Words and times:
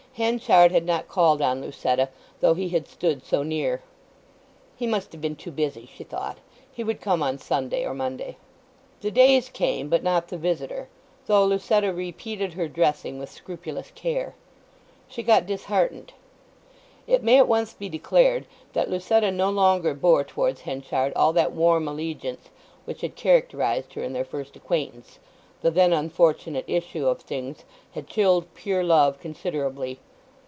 Henchard 0.13 0.73
had 0.73 0.83
not 0.85 1.07
called 1.07 1.41
on 1.41 1.61
Lucetta 1.61 2.09
though 2.41 2.53
he 2.53 2.67
had 2.67 2.85
stood 2.85 3.23
so 3.23 3.43
near. 3.43 3.81
He 4.75 4.85
must 4.85 5.13
have 5.13 5.21
been 5.21 5.37
too 5.37 5.51
busy, 5.51 5.85
she 5.95 6.03
thought. 6.03 6.39
He 6.69 6.83
would 6.83 6.99
come 6.99 7.23
on 7.23 7.37
Sunday 7.37 7.85
or 7.85 7.93
Monday. 7.93 8.35
The 8.99 9.09
days 9.09 9.47
came 9.47 9.87
but 9.87 10.03
not 10.03 10.27
the 10.27 10.37
visitor, 10.37 10.89
though 11.27 11.45
Lucetta 11.45 11.93
repeated 11.93 12.53
her 12.55 12.67
dressing 12.67 13.19
with 13.19 13.31
scrupulous 13.31 13.89
care. 13.95 14.35
She 15.07 15.23
got 15.23 15.45
disheartened. 15.45 16.11
It 17.07 17.23
may 17.23 17.37
at 17.37 17.47
once 17.47 17.71
be 17.73 17.87
declared 17.87 18.47
that 18.73 18.89
Lucetta 18.89 19.31
no 19.31 19.49
longer 19.49 19.93
bore 19.93 20.25
towards 20.25 20.59
Henchard 20.63 21.13
all 21.15 21.31
that 21.31 21.53
warm 21.53 21.87
allegiance 21.87 22.49
which 22.83 22.99
had 22.99 23.15
characterized 23.15 23.93
her 23.93 24.03
in 24.03 24.11
their 24.11 24.25
first 24.25 24.57
acquaintance, 24.57 25.19
the 25.61 25.69
then 25.69 25.93
unfortunate 25.93 26.65
issue 26.67 27.05
of 27.07 27.21
things 27.21 27.65
had 27.91 28.07
chilled 28.07 28.51
pure 28.55 28.83
love 28.83 29.19
considerably. 29.19 29.99